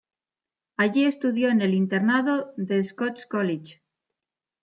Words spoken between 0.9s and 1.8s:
estudió en el